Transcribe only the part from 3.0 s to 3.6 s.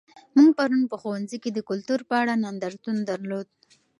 درلود.